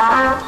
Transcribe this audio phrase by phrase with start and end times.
[0.00, 0.47] Ah.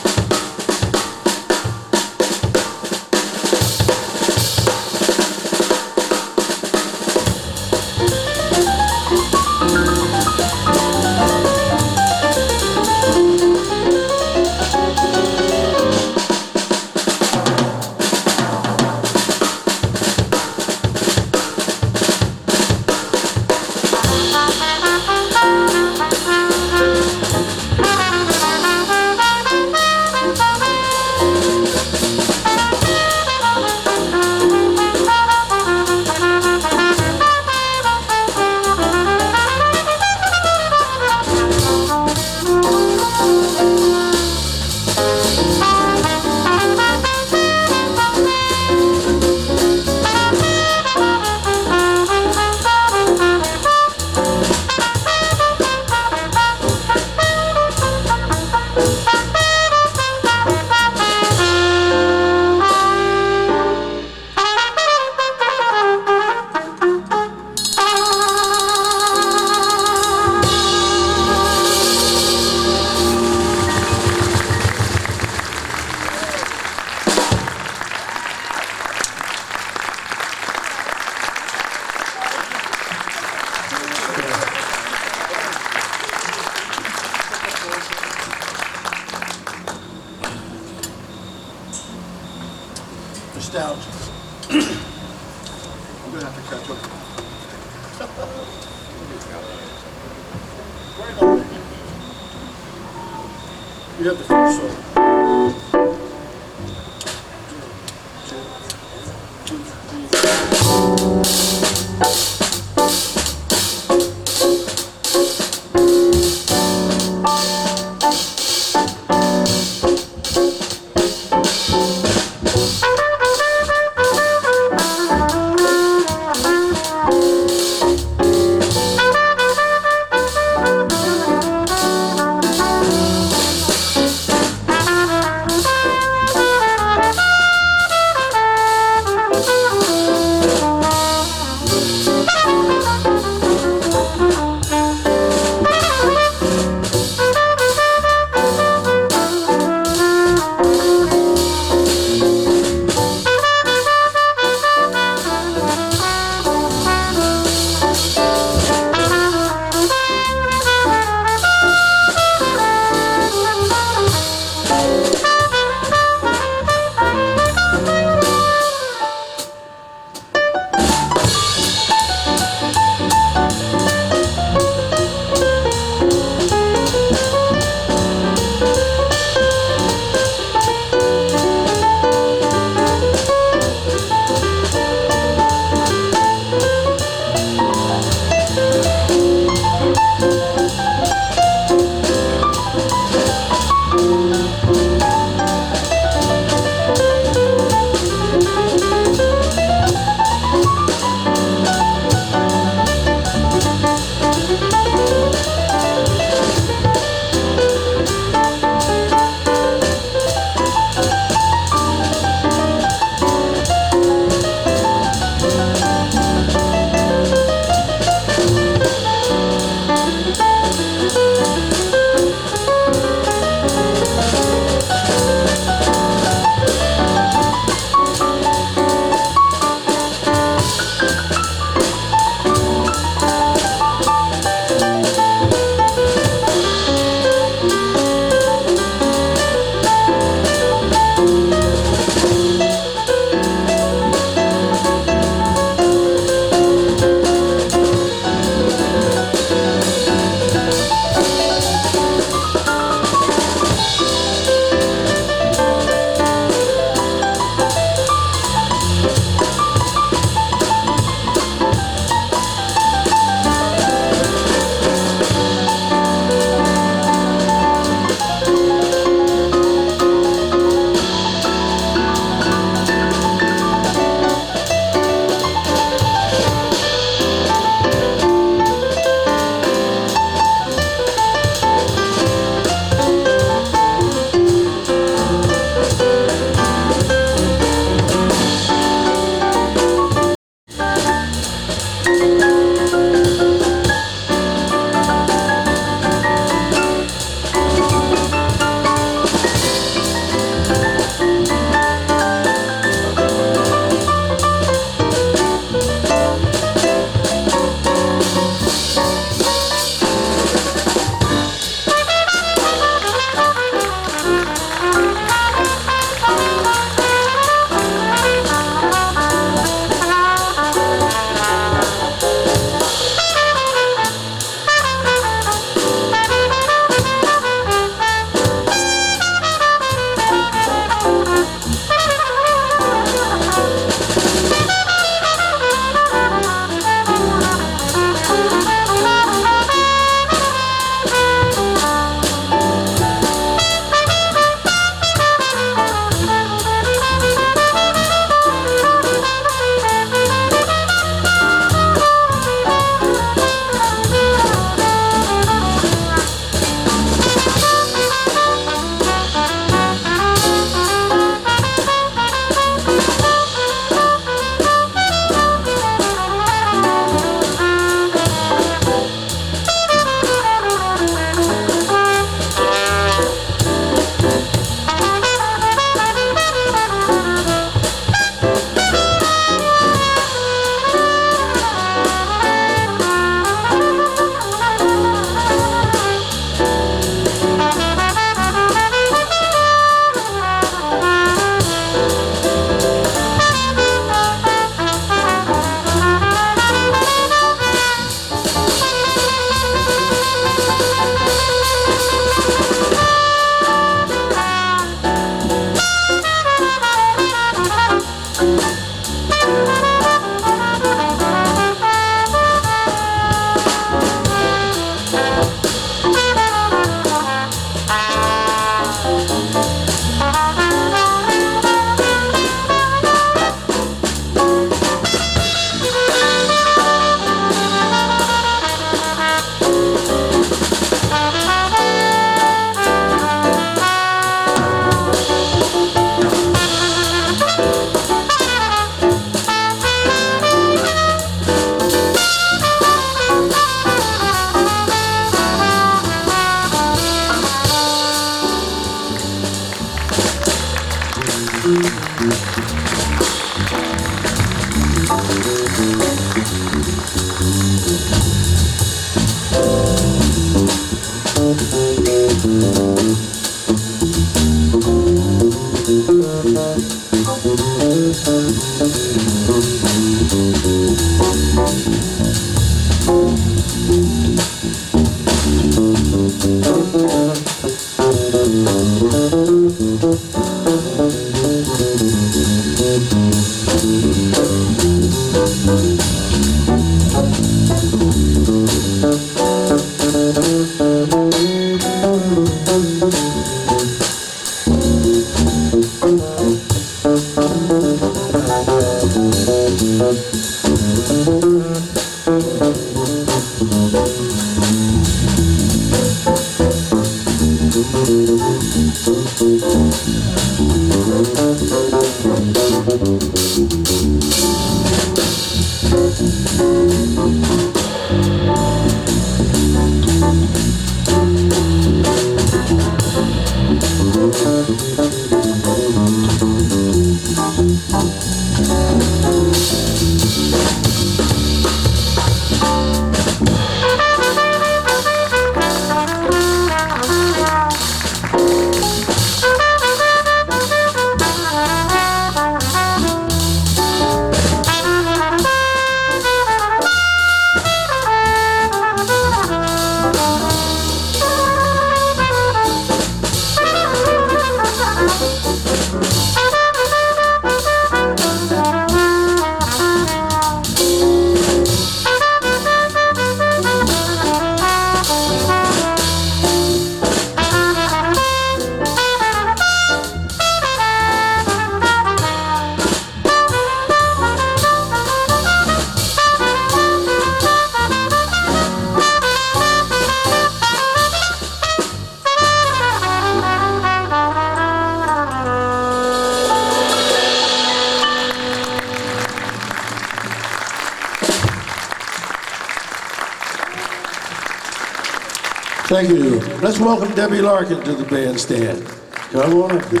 [596.64, 598.86] Let's welcome Debbie Larkin to the bandstand.
[599.32, 600.00] Come on up here.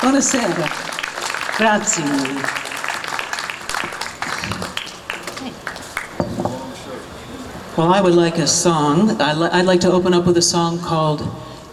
[0.00, 0.66] Buonasera.
[1.56, 2.02] Grazie.
[7.76, 9.10] Well, I would like a song.
[9.20, 11.22] I I'd like to open up with a song called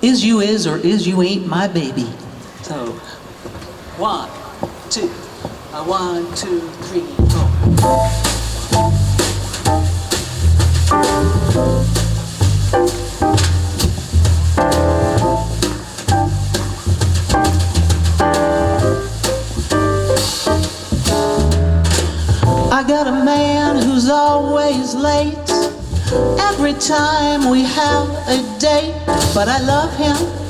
[0.03, 2.13] Is You Is or Is You Ain't My Baby.
[2.61, 2.91] So,
[3.97, 4.29] one,
[4.91, 5.07] two,
[5.87, 7.18] one, two, three,
[29.39, 30.48] but I love him.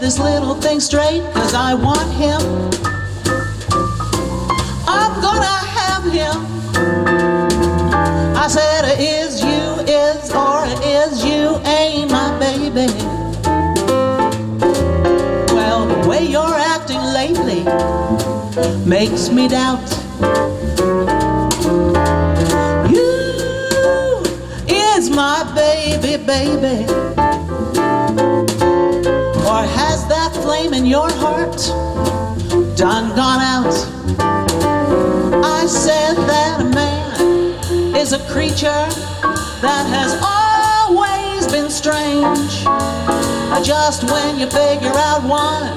[0.00, 2.40] This little thing straight, cause I want him.
[4.86, 6.36] I'm gonna have him.
[8.36, 12.86] I said, is you is or is you ain't my baby?
[15.52, 17.64] Well, the way you're acting lately
[18.86, 19.82] makes me doubt.
[22.88, 24.22] You
[24.68, 27.07] is my baby, baby.
[30.78, 31.58] In your heart
[32.76, 33.74] done gone out?
[35.44, 38.86] I said that a man is a creature
[39.66, 42.52] that has always been strange.
[43.66, 45.74] Just when you figure out one,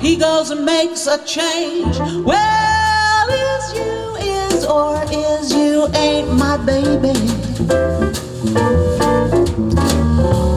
[0.00, 1.96] he goes and makes a change.
[2.30, 7.14] Well, is you is or is you ain't my baby?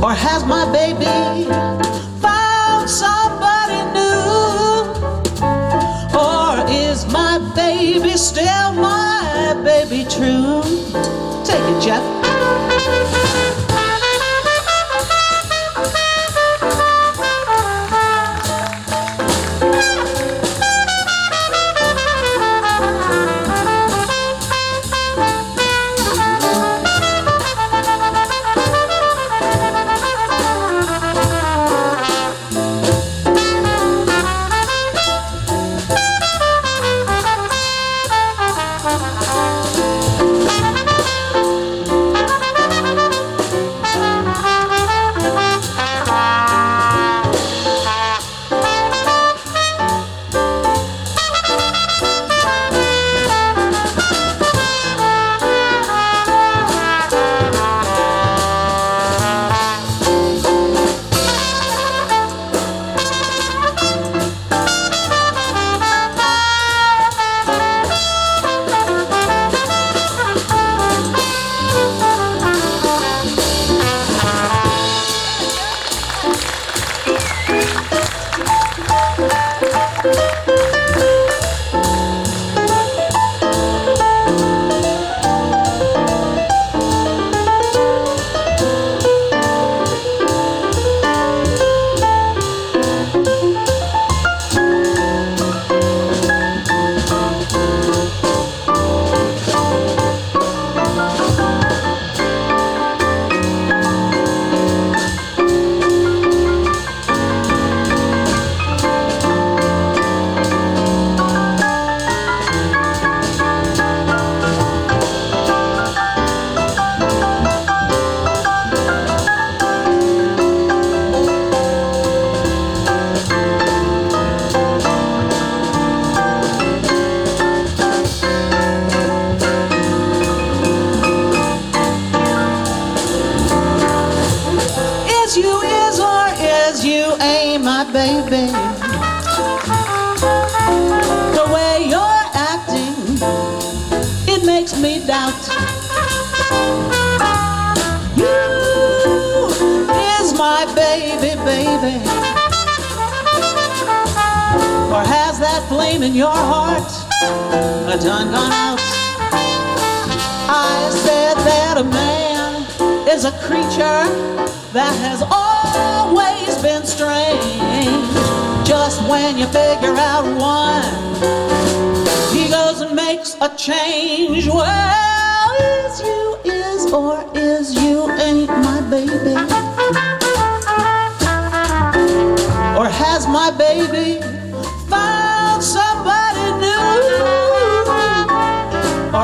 [0.03, 1.61] Or has my baby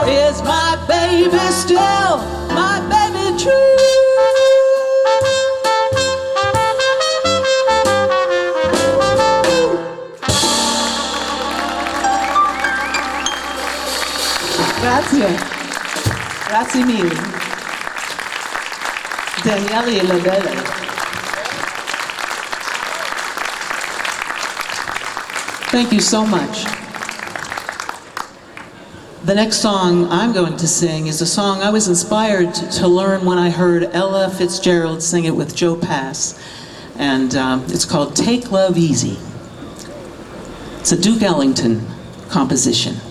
[0.07, 2.17] is my baby still
[2.55, 3.77] my baby true?
[14.81, 15.37] Grazie.
[16.47, 17.15] Grazie mille.
[19.43, 20.63] Daniele Lavelle.
[25.71, 26.76] Thank you so much.
[29.27, 33.25] The next song I'm going to sing is a song I was inspired to learn
[33.25, 36.41] when I heard Ella Fitzgerald sing it with Joe Pass.
[36.95, 39.17] And um, it's called Take Love Easy.
[40.79, 41.85] It's a Duke Ellington
[42.29, 43.01] composition.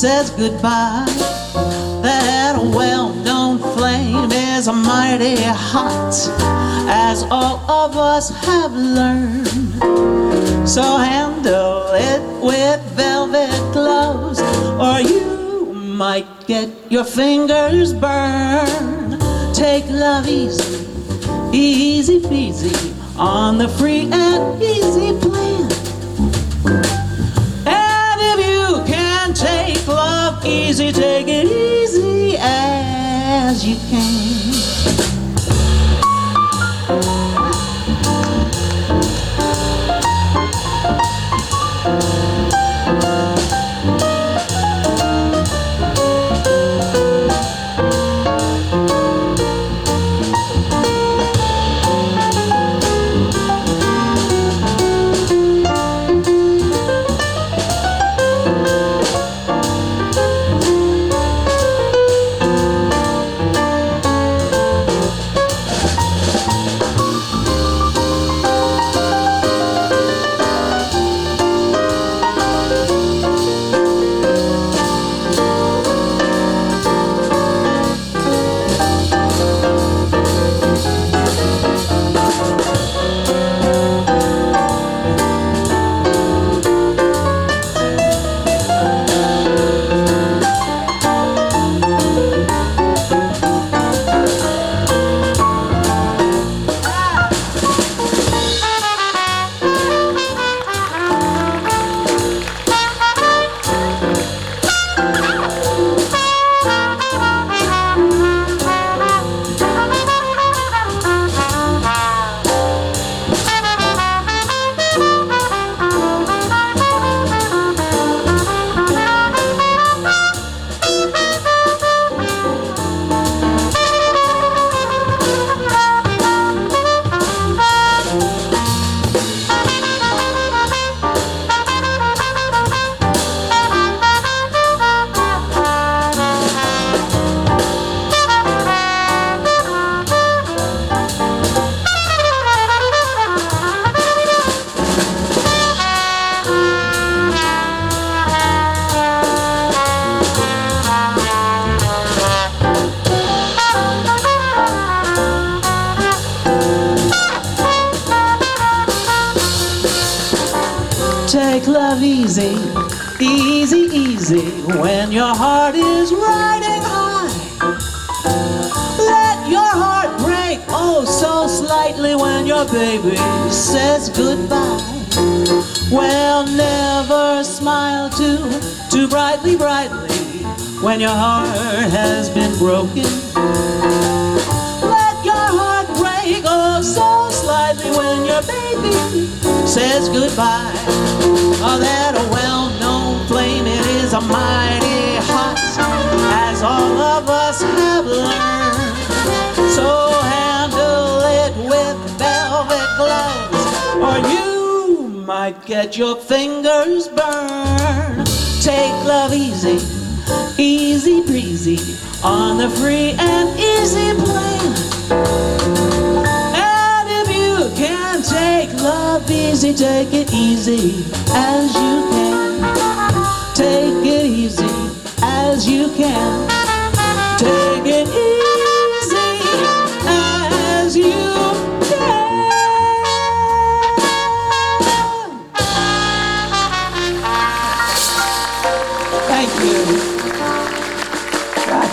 [0.00, 1.04] Says goodbye.
[2.00, 6.14] That well-known flame is mighty hot,
[6.88, 9.46] as all of us have learned.
[10.66, 14.40] So handle it with velvet gloves,
[14.80, 19.20] or you might get your fingers burned.
[19.54, 20.88] Take love easy,
[21.52, 22.74] easy peasy,
[23.18, 25.49] on the free and easy plan.
[30.70, 31.69] Easy, take it easy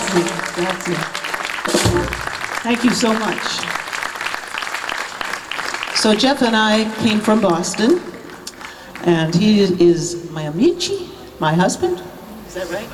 [0.08, 0.94] Grazie, grazie.
[2.62, 3.42] Thank you so much.
[5.96, 8.00] So Jeff and I came from Boston,
[9.04, 12.00] and he is my amici, my husband.
[12.46, 12.88] Is that right?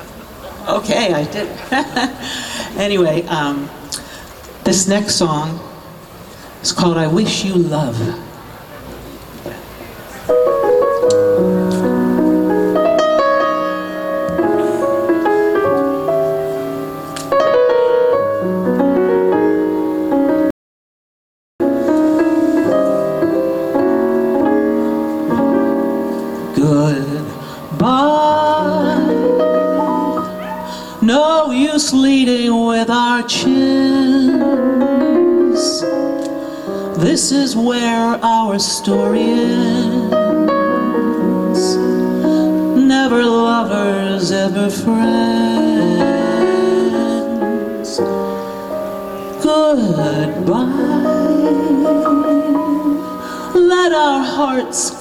[0.67, 1.47] Okay, I did.
[2.77, 3.69] anyway, um,
[4.65, 5.59] this next song
[6.61, 8.24] is called "I Wish You Love."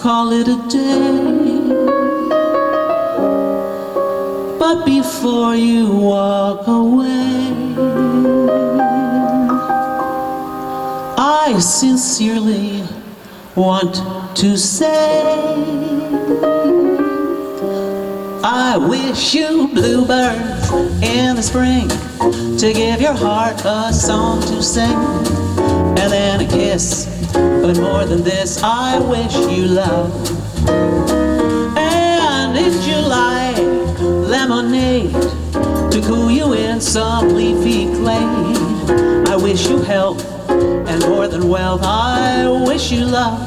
[0.05, 1.57] Call it a day.
[4.59, 7.55] But before you walk away,
[11.17, 12.85] I sincerely
[13.57, 13.95] want
[14.37, 15.23] to say,
[18.45, 20.71] I wish you bluebirds
[21.03, 21.89] in the spring
[22.59, 24.99] to give your heart a song to sing
[25.99, 27.14] and then a kiss.
[27.65, 30.13] But more than this, I wish you love.
[31.79, 33.55] And in July,
[34.03, 35.13] lemonade
[35.91, 39.31] to cool you in some leafy glade.
[39.31, 41.81] I wish you health and more than wealth.
[41.83, 43.41] I wish you love.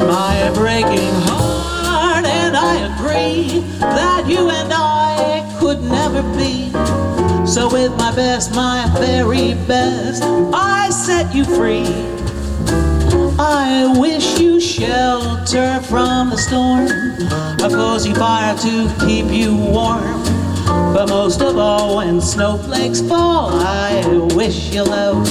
[0.00, 6.72] My breaking heart, and I agree that you and I could never be.
[7.46, 12.17] So, with my best, my very best, I set you free.
[13.40, 16.88] I wish you shelter from the storm,
[17.62, 20.24] a cozy fire to keep you warm.
[20.92, 25.24] But most of all, when snowflakes fall, I wish you love.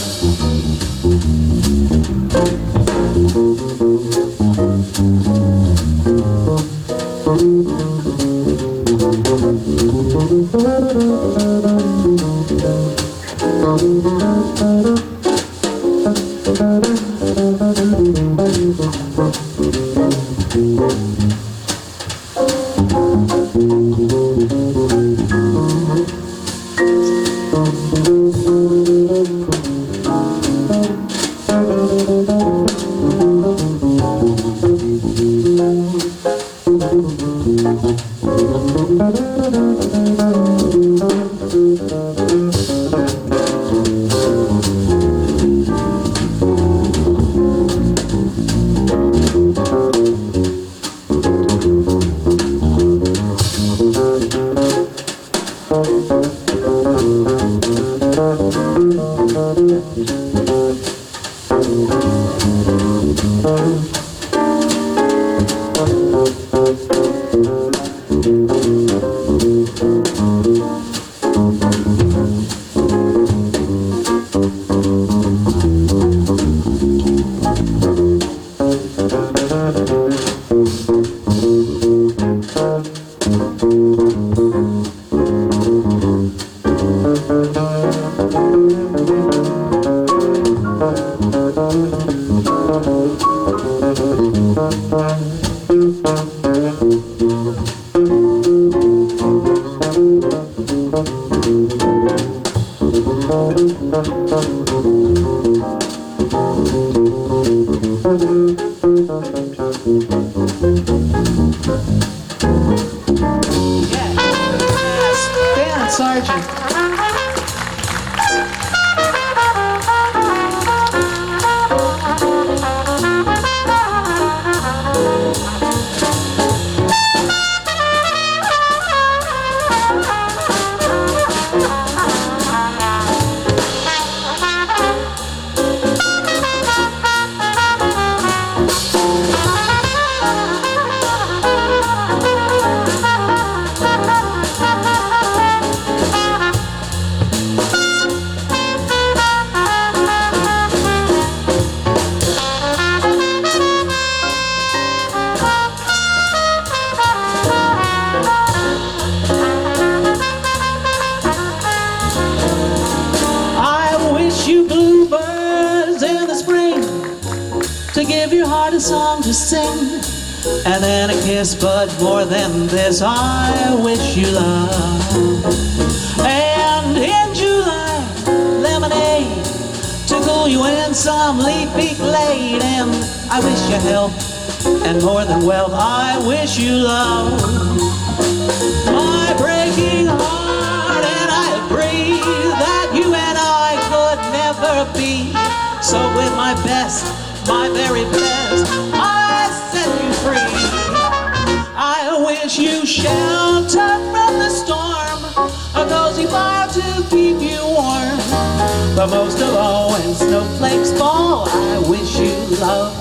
[208.98, 212.98] But most of all, when snowflakes fall, I wish you love.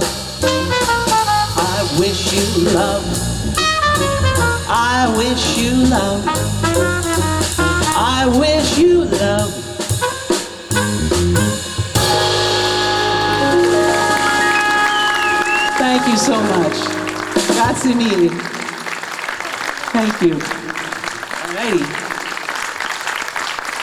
[1.56, 3.02] I wish you love.
[4.68, 6.22] I wish you love.
[7.96, 9.50] I wish you love.
[15.78, 16.76] Thank you so much.
[17.54, 18.28] Grazie mille.
[19.96, 20.34] Thank you.
[21.40, 21.86] Alrighty.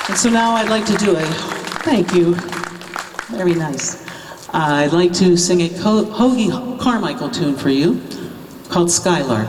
[0.09, 2.35] And so now I'd like to do a Thank you.
[3.37, 4.01] Very nice.
[4.49, 8.01] Uh, I'd like to sing a Co- Hoagy Carmichael tune for you
[8.69, 9.47] called Skylark.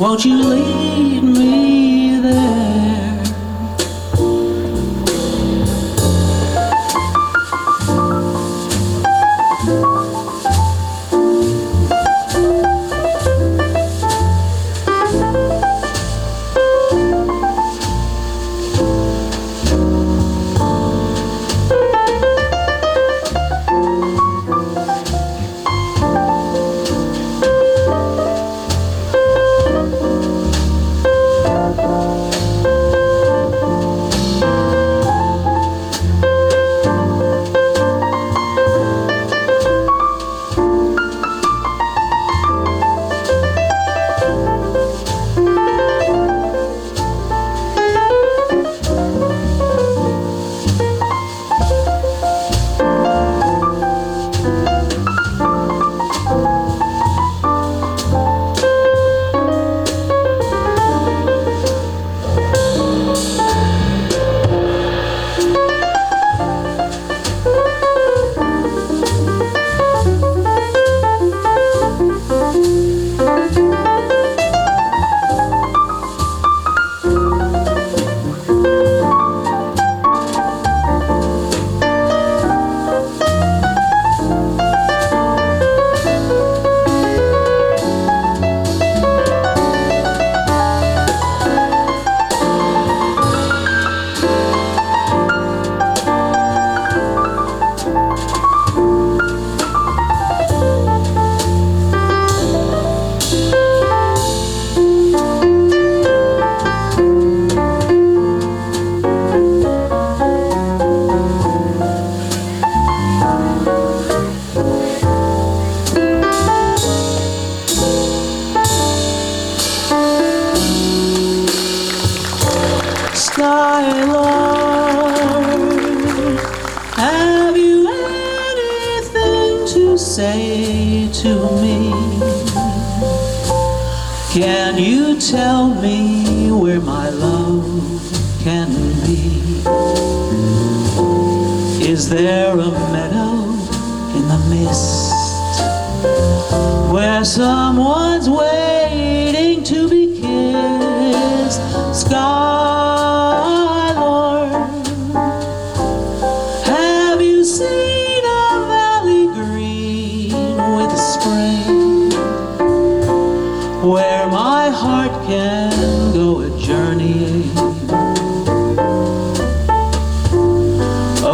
[0.00, 2.73] Won't you lead me there?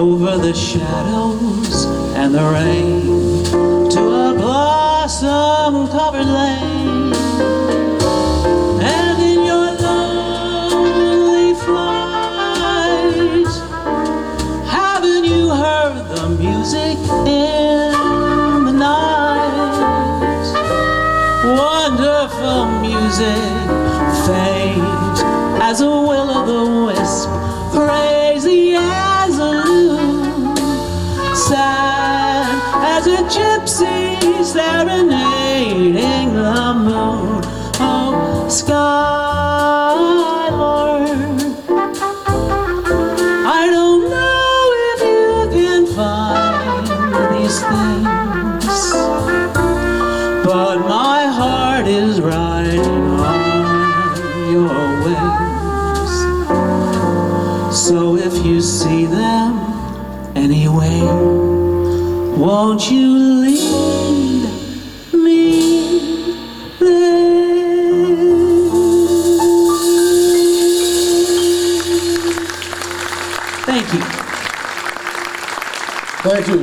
[0.01, 1.85] Over the shadows
[2.17, 3.05] and the rain
[3.91, 6.80] to a blossom covered lane?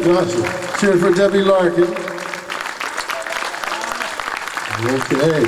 [0.07, 0.43] Johnson.
[0.79, 1.83] Cheers for Debbie Larkin.
[4.85, 5.43] Okay.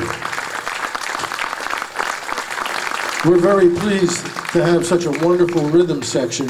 [3.23, 6.47] We're very pleased to have such a wonderful rhythm section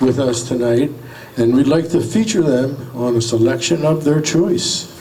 [0.00, 0.90] with us tonight,
[1.36, 4.93] and we'd like to feature them on a selection of their choice.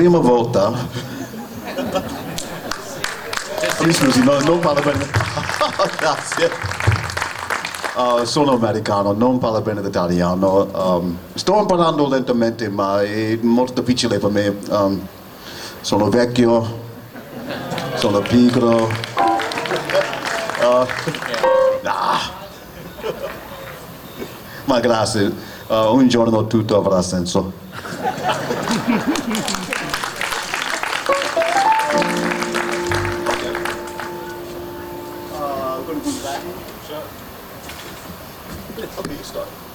[0.00, 0.72] Prima volta.
[3.80, 5.06] Mi scusi, no, non parlo bene.
[6.00, 6.50] Grazie.
[7.96, 10.68] Uh, sono americano, non parlo bene l'italiano.
[10.72, 14.56] Um, sto imparando lentamente, ma è molto difficile per me.
[14.70, 15.06] Um,
[15.82, 16.78] sono vecchio,
[17.96, 18.88] sono pigro.
[20.60, 20.86] Uh,
[21.84, 22.18] ah.
[24.64, 27.52] Ma grazie, Uh, un giorno tutto avrà senso.
[39.00, 39.69] Okay, you start.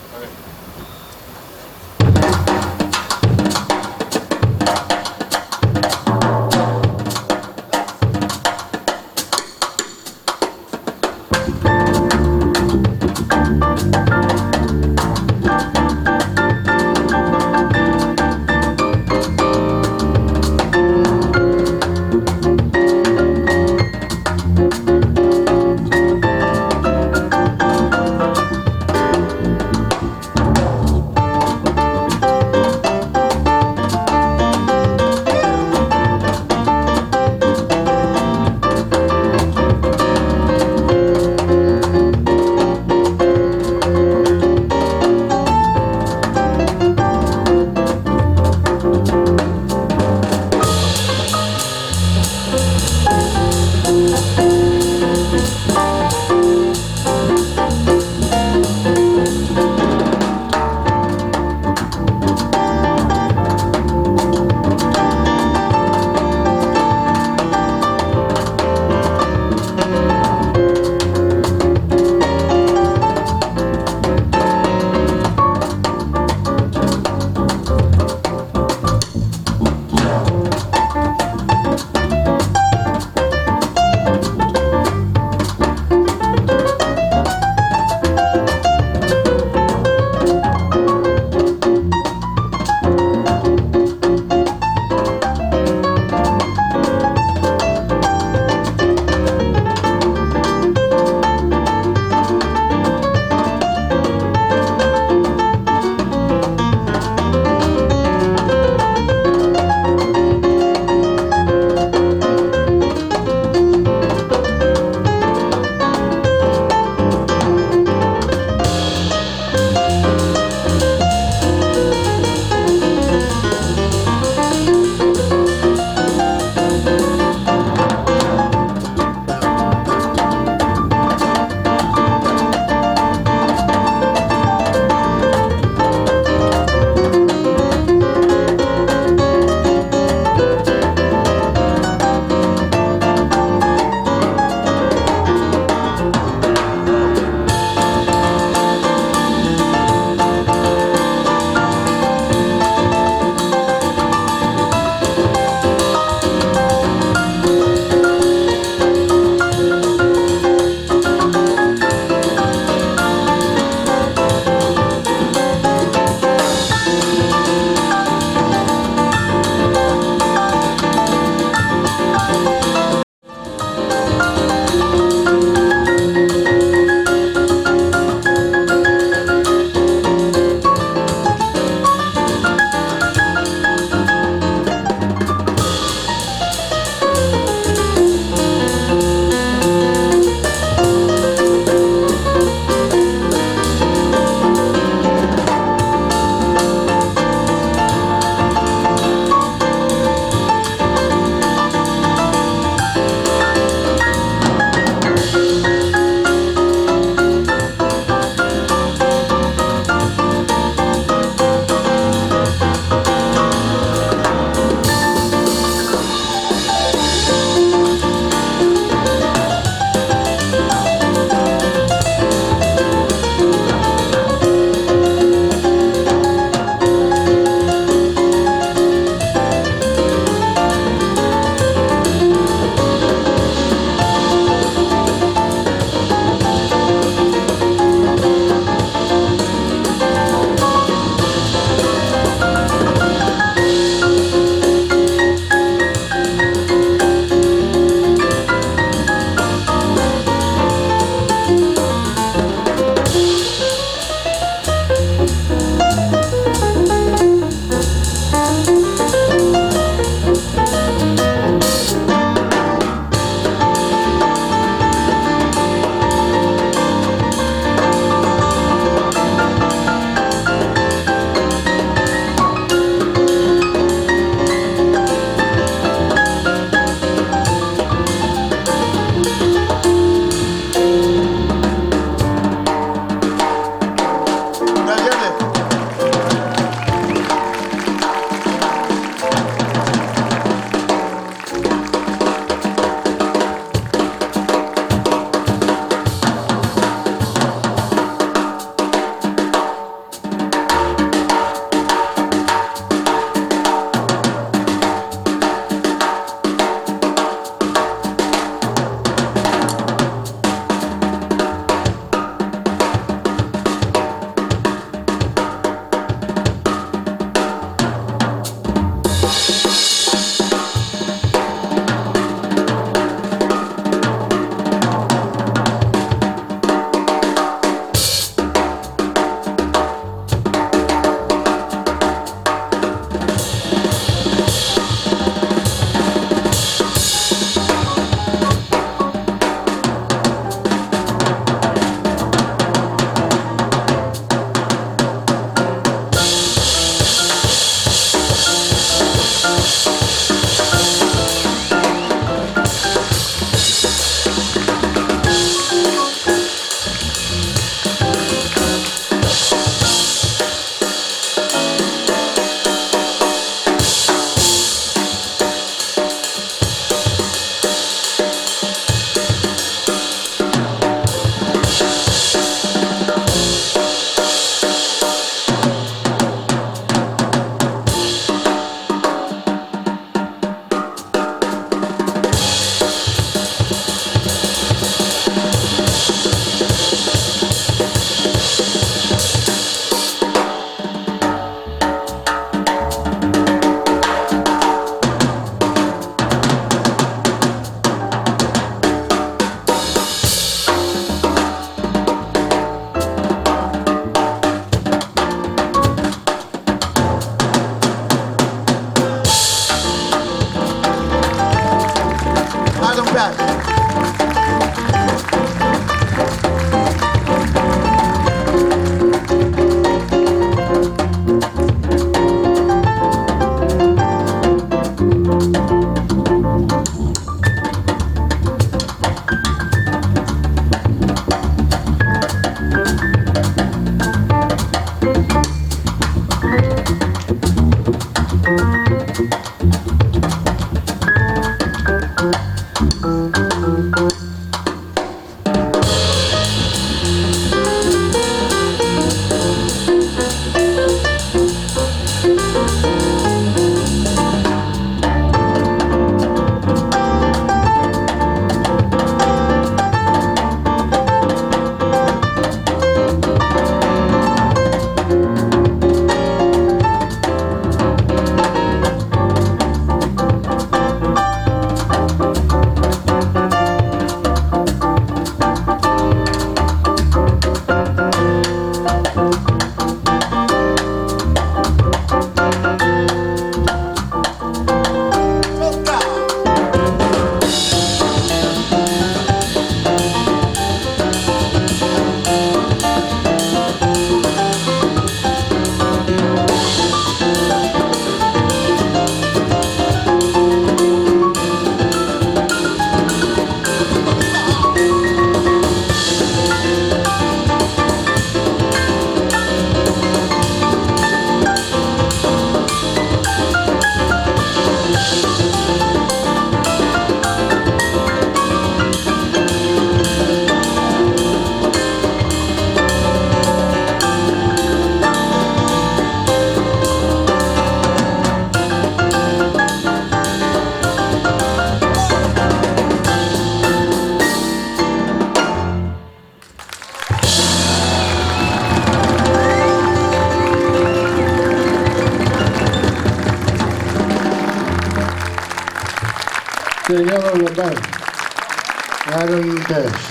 [549.66, 550.04] Adam Dash,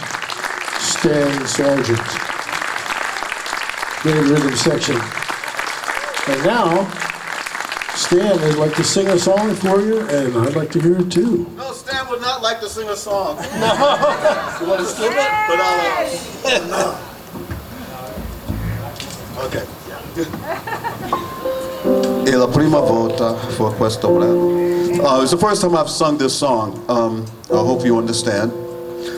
[0.81, 1.99] Stan Sargent.
[4.03, 4.97] Great rhythm section.
[6.27, 6.91] And now,
[7.95, 11.11] Stan would like to sing a song for you, and I'd like to hear it
[11.11, 11.47] too.
[11.57, 13.37] No, Stan would not like to sing a song.
[13.55, 14.59] No.
[14.61, 15.31] you want to skip it?
[15.49, 15.61] But
[16.73, 16.99] I'll.
[19.47, 19.67] ok.
[22.27, 25.05] E la prima volta for questo brano.
[25.05, 26.83] Uh, it's the first time I've sung this song.
[26.89, 28.64] Um, I hope you understand.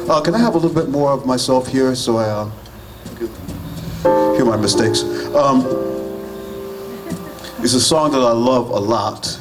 [0.09, 2.51] Uh, can I have a little bit more of myself here so I uh,
[4.37, 5.03] hear my mistakes?
[5.35, 5.67] Um,
[7.59, 9.37] it's a song that I love a lot,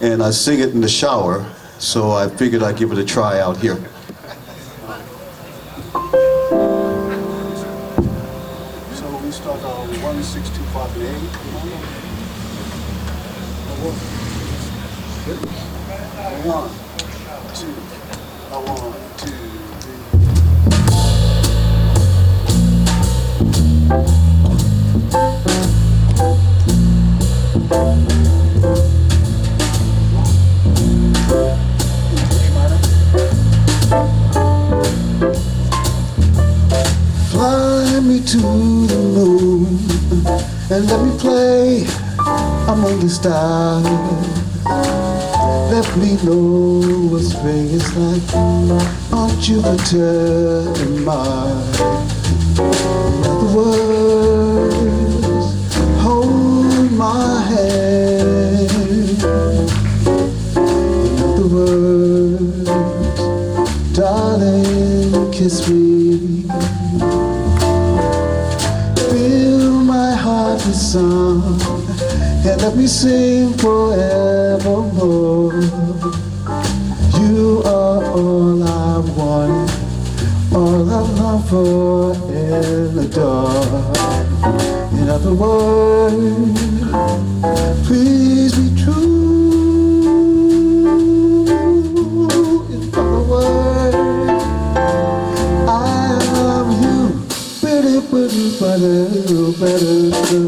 [0.00, 1.44] and I sing it in the shower,
[1.78, 3.76] so I figured I'd give it a try out here.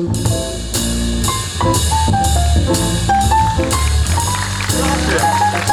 [0.05, 0.27] Thank
[5.69, 5.72] you.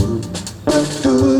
[0.00, 0.20] Ooh.
[1.02, 1.39] do.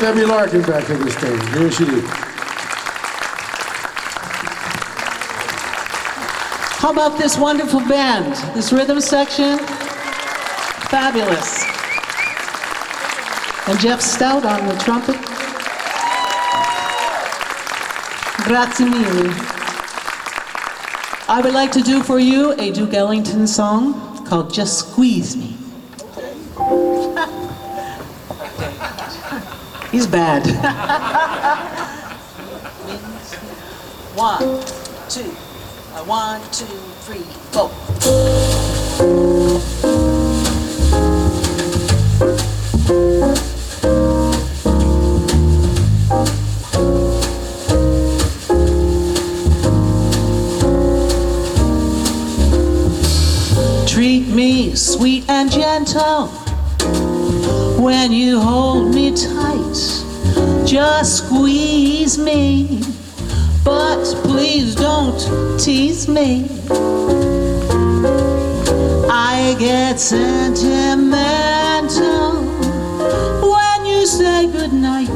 [0.00, 1.48] Welcome Debbie Larkin back to the stage.
[1.54, 2.04] Here she is.
[6.78, 8.34] How about this wonderful band?
[8.54, 9.58] This rhythm section?
[10.88, 11.64] Fabulous.
[13.68, 15.16] And Jeff Stout on the trumpet.
[18.44, 19.32] Grazie mille.
[21.28, 25.55] I would like to do for you a Duke Ellington song called Just Squeeze Me.
[29.96, 30.44] He's bad.
[34.14, 34.38] one,
[35.08, 35.34] two,
[35.94, 36.66] uh, one, two,
[37.00, 37.70] three, four.
[53.86, 56.26] Treat me sweet and gentle
[57.80, 59.35] when you hold me tight.
[60.66, 62.80] Just squeeze me,
[63.64, 65.16] but please don't
[65.60, 66.44] tease me.
[69.08, 71.06] I get sentimental
[73.48, 75.06] when you say goodnight.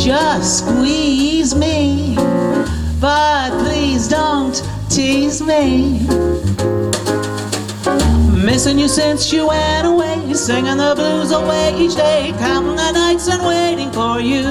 [0.00, 2.16] Just squeeze me,
[3.00, 4.60] but please don't
[4.90, 6.43] tease me.
[8.44, 13.26] Missing you since you went away, singing the blues away each day, counting the nights
[13.26, 14.44] and waiting for you.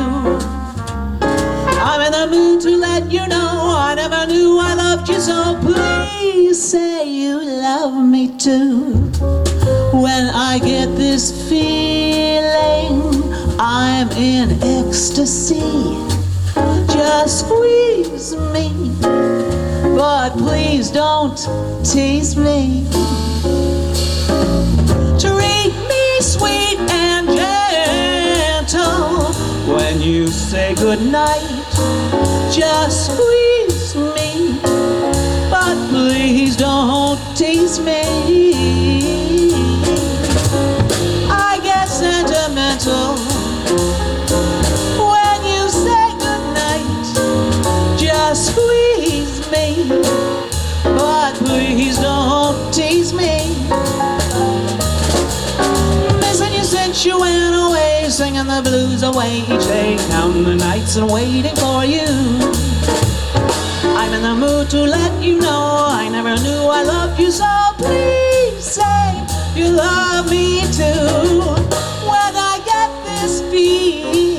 [1.22, 5.60] I'm in the mood to let you know I never knew I loved you so.
[5.62, 8.96] Please say you love me too.
[9.94, 13.04] When I get this feeling,
[13.60, 15.62] I'm in ecstasy.
[16.91, 18.72] Just squeeze me,
[19.96, 21.38] but please don't
[21.86, 22.88] tease me.
[30.84, 31.42] Say goodnight.
[32.52, 34.60] Just squeeze me,
[35.50, 38.03] but please don't tease me.
[57.06, 61.84] You went away, singing the blues away each day, counting the nights and waiting for
[61.84, 62.08] you.
[63.99, 67.45] I'm in the mood to let you know I never knew I loved you so.
[67.78, 71.43] Please say you love me too.
[72.08, 74.33] When I get this feeling,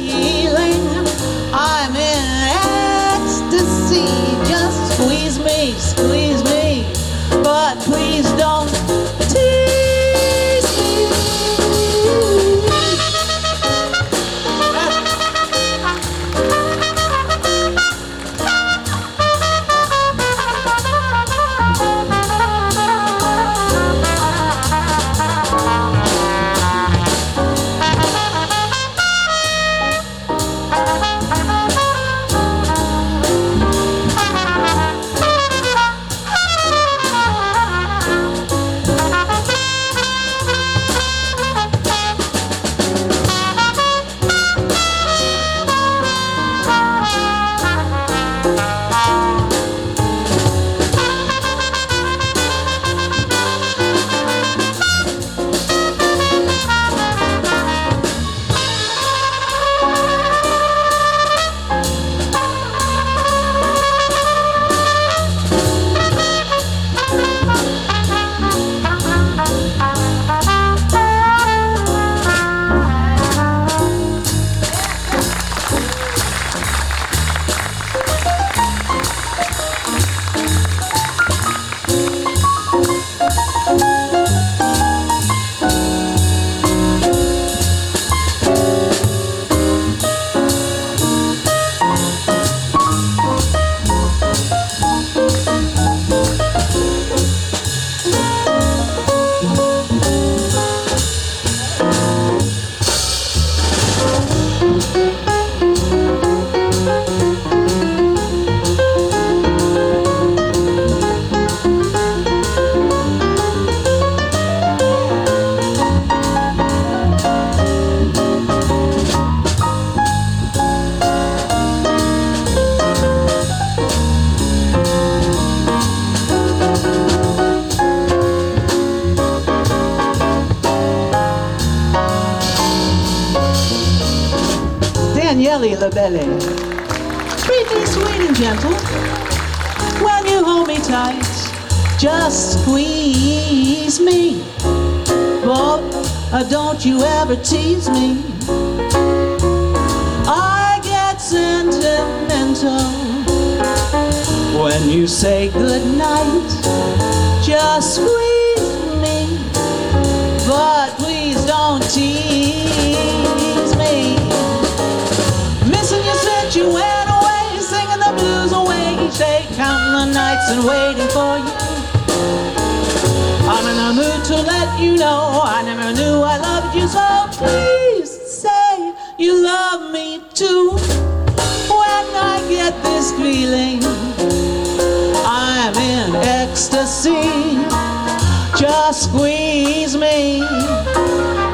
[188.66, 190.40] Just squeeze me,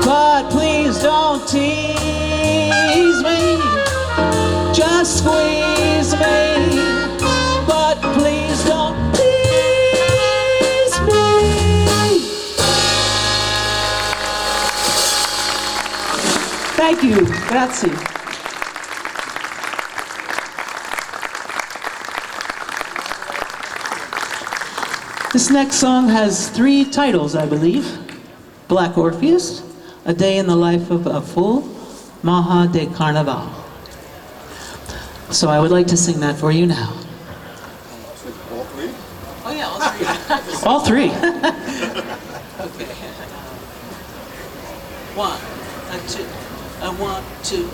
[0.04, 3.58] but please don't tease me.
[4.72, 6.78] Just squeeze me,
[7.66, 12.20] but please don't tease me.
[16.76, 17.26] Thank you.
[17.48, 18.09] Grazie.
[25.50, 27.98] This next song has three titles, I believe
[28.68, 29.64] Black Orpheus,
[30.04, 31.62] A Day in the Life of a Fool,
[32.22, 33.50] Manhã de Carnaval.
[35.32, 36.90] So I would like to sing that for you now.
[38.52, 38.90] All three?
[39.44, 40.06] Oh, yeah, all three.
[40.68, 41.10] all three.
[42.60, 42.94] okay.
[45.18, 45.40] One,
[45.90, 46.28] a two,
[46.80, 47.66] a one, two,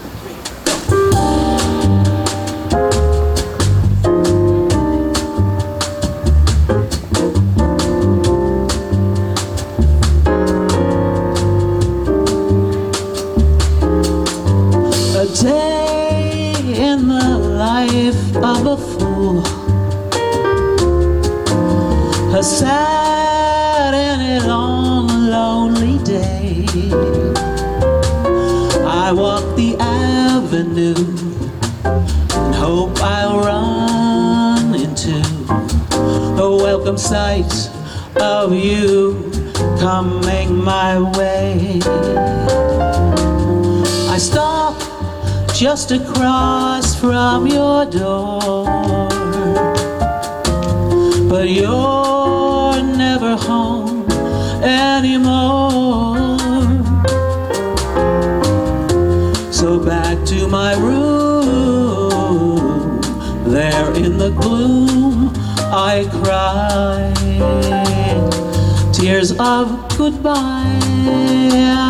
[3.12, 3.15] three.
[22.46, 26.64] Sad and a long, lonely day.
[28.86, 30.94] I walk the avenue
[31.84, 35.20] and hope I'll run into
[36.36, 37.52] the welcome sight
[38.20, 39.28] of you
[39.80, 41.80] coming my way.
[44.08, 44.76] I stop
[45.52, 48.86] just across from your door.
[51.28, 52.25] but you're
[54.66, 56.16] anymore.
[59.52, 62.10] So back to my room,
[63.44, 65.32] there in the gloom,
[65.72, 67.12] I cry
[68.92, 71.85] tears of goodbye.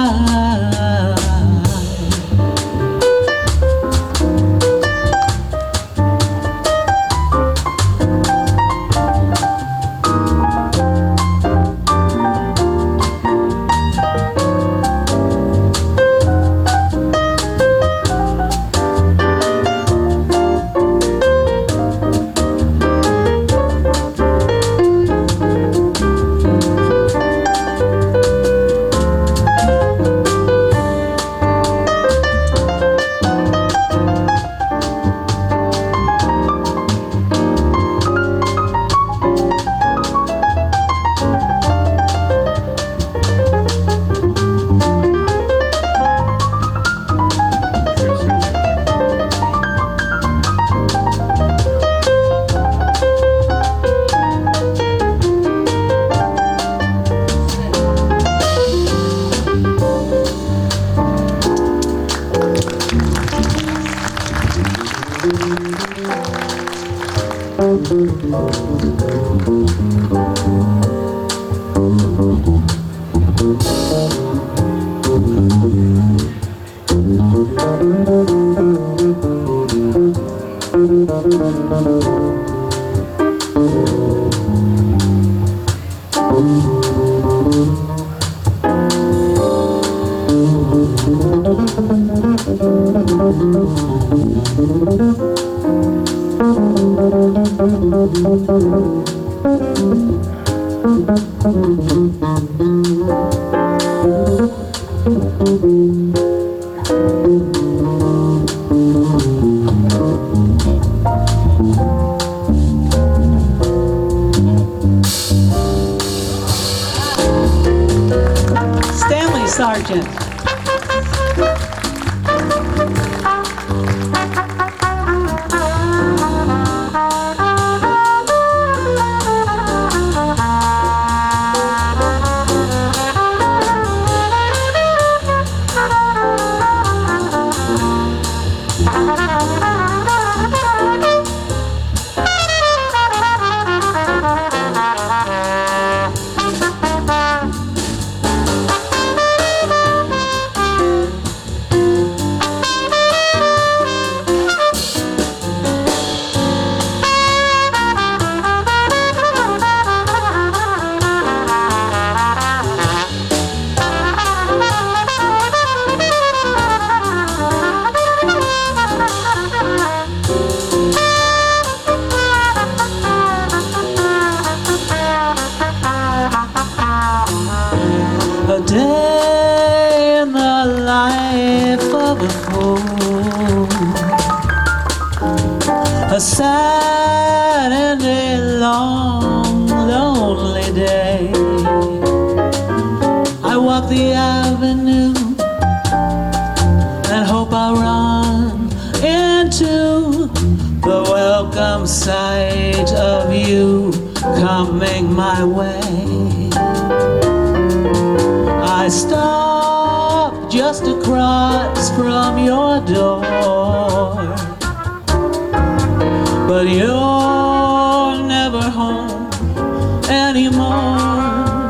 [220.37, 221.67] Anymore.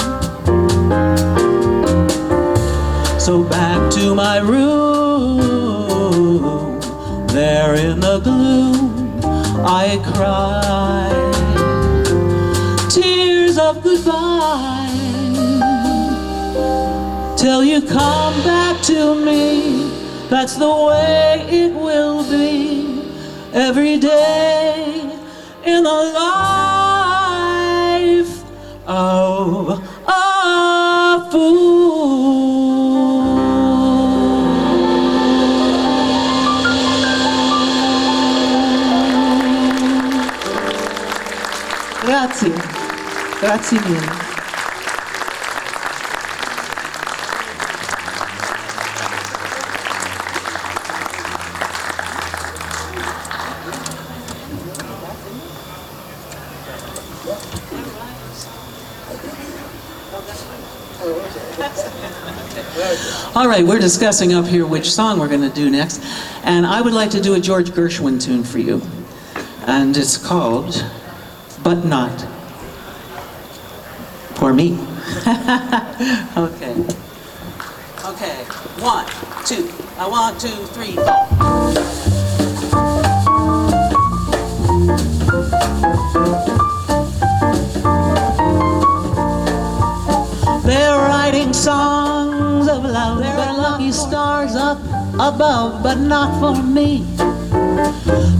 [3.20, 6.40] So back to my room,
[7.28, 9.20] there in the gloom,
[9.64, 11.12] I cry
[12.90, 14.90] tears of goodbye
[17.36, 19.92] till you come back to me.
[20.28, 23.00] That's the way it will be
[23.52, 25.08] every day
[25.64, 26.55] in the life
[28.86, 32.86] of a fool.
[42.04, 42.52] Grazie,
[43.40, 44.15] grazie mille.
[63.36, 66.02] All right, we're discussing up here which song we're going to do next,
[66.42, 68.80] and I would like to do a George Gershwin tune for you,
[69.66, 70.82] and it's called
[71.62, 72.18] "But Not
[74.36, 74.72] for Me."
[76.34, 76.72] okay.
[78.06, 78.44] Okay.
[78.80, 79.04] One,
[79.44, 79.70] two.
[79.98, 81.25] I want two, three, four.
[95.18, 97.00] Above, but not for me.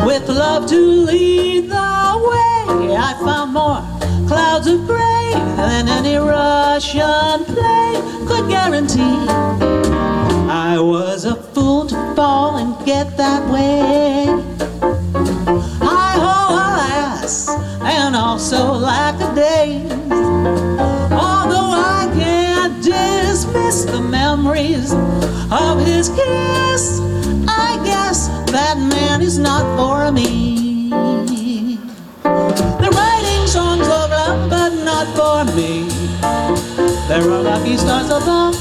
[0.05, 1.77] With love to lead the
[2.29, 3.81] way, I found more
[4.29, 9.27] clouds of gray than any Russian play could guarantee.
[10.49, 14.27] I was a fool to fall and get that way.
[15.81, 17.49] I ho, alas,
[17.81, 19.91] and also lack a days.
[21.11, 24.93] Although I can't dismiss the memories
[25.57, 27.01] of his kiss,
[27.49, 30.91] I guess that man is not for me.
[32.81, 35.89] They're writing songs of love, but not for me.
[37.09, 38.55] There are lucky stars above,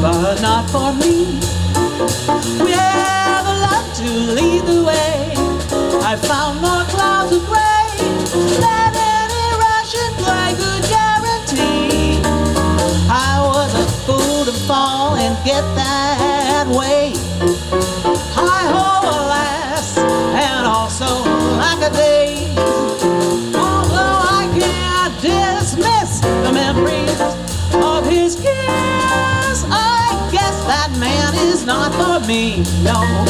[0.00, 1.40] but not for me.
[2.64, 5.34] We have a love to lead the way.
[6.02, 6.73] I found more
[31.96, 32.62] for me.
[32.82, 33.24] No.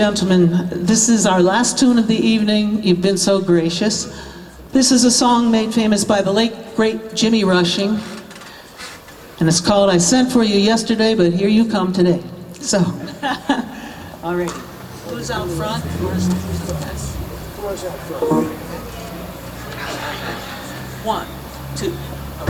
[0.00, 2.82] Gentlemen, this is our last tune of the evening.
[2.82, 4.06] You've been so gracious.
[4.72, 8.00] This is a song made famous by the late, great Jimmy Rushing.
[9.40, 12.22] And it's called I Sent For You Yesterday, but Here You Come Today.
[12.54, 12.78] So,
[14.22, 14.50] all right.
[15.10, 15.84] Who's out front?
[15.84, 16.28] Who's,
[16.66, 17.14] the best?
[21.04, 21.26] One,
[21.76, 21.90] two,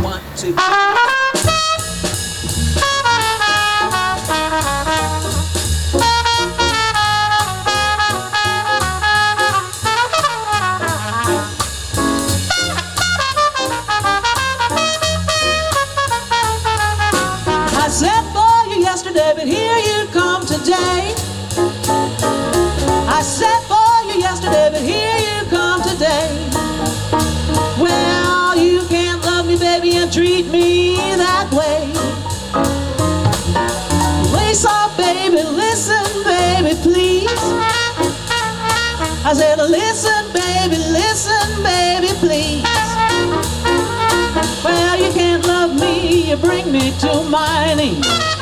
[0.04, 1.66] one, two.
[39.30, 42.64] I said, listen, baby, listen, baby, please.
[44.64, 48.39] Well, you can't love me, you bring me to my knees.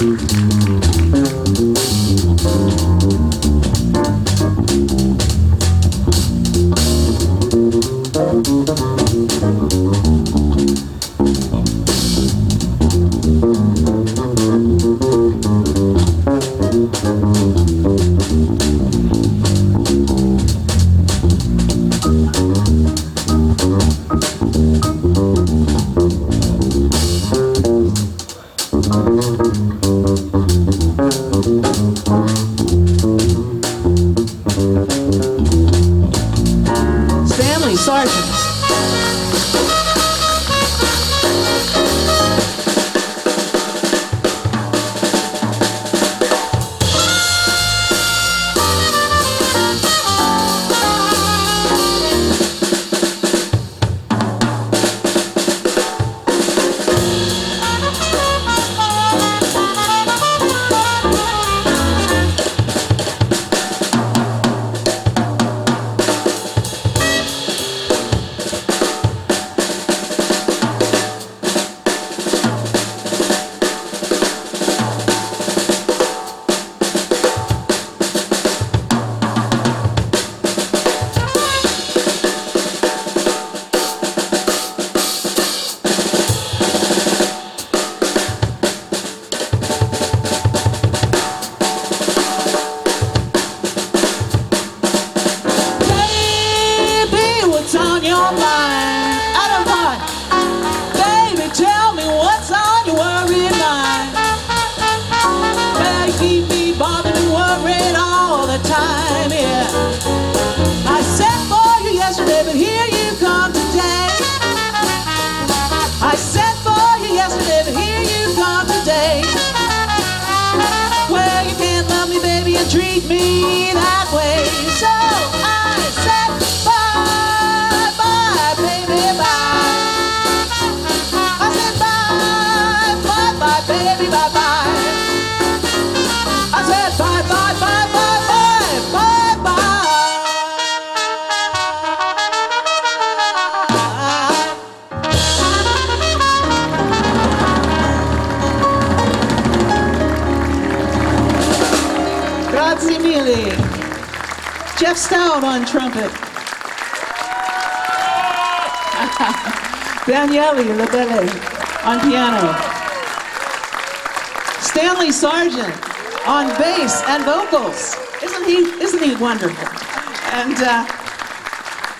[0.00, 0.39] Bye.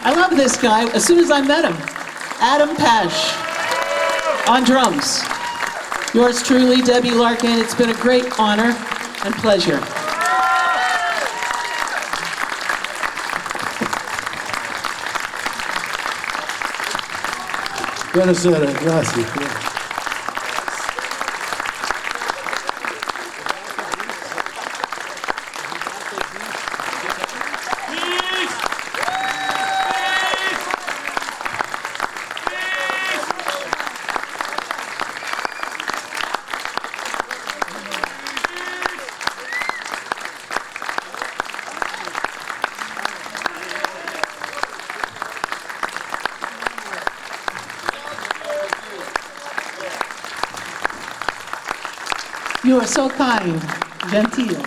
[0.02, 0.89] I love this guy.
[0.94, 1.77] As soon as I met him,
[2.40, 3.36] Adam Pash
[4.48, 5.22] on drums.
[6.14, 7.59] Yours truly, Debbie Larkin.
[7.59, 8.74] It's been a great honor
[9.24, 9.78] and pleasure.
[18.12, 19.60] Buonasera, grazie.
[52.91, 53.62] So kind,
[54.11, 54.61] genteel.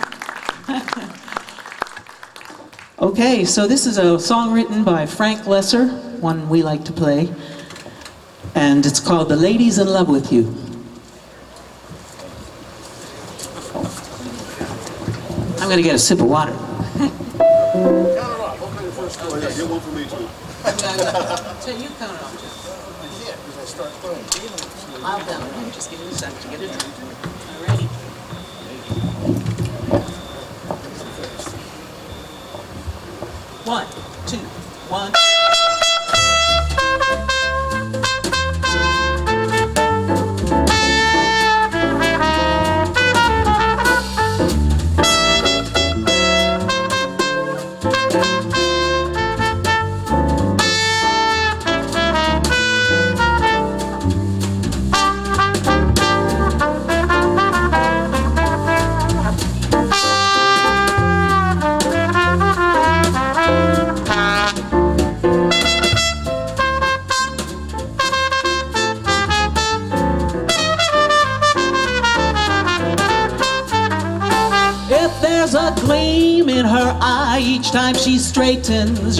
[2.98, 5.90] okay, so this is a song written by Frank Loesser,
[6.20, 7.30] one we like to play,
[8.54, 10.46] and it's called The Lady's in Love with You.
[15.60, 16.54] I'm going to get a sip of water.
[16.56, 16.62] Oh,
[19.38, 20.26] yeah, get one for me too.
[21.60, 22.32] So you count it off.
[23.02, 24.24] I can't, because I start playing.
[25.04, 25.46] I'll down.
[25.72, 26.70] Just give me a second to get it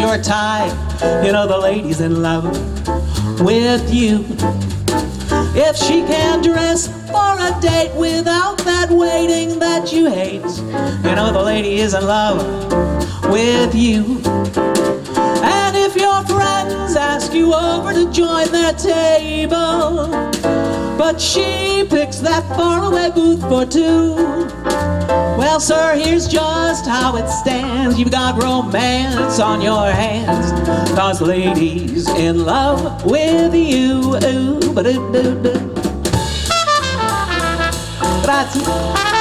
[0.04, 0.68] your tie,
[1.24, 2.44] you know the lady's in love
[3.40, 4.22] with you.
[5.56, 10.42] If she can dress for a date without that waiting that you hate,
[11.08, 12.38] you know the lady is in love
[13.30, 14.20] with you.
[15.42, 20.08] And if your friends ask you over to join their table,
[20.98, 24.33] but she picks that faraway booth for two.
[25.54, 27.96] Well, sir, here's just how it stands.
[27.96, 30.50] You've got romance on your hands.
[30.98, 34.16] Cause ladies in love with you.
[34.16, 34.74] Ooh.
[38.24, 39.13] Grazie.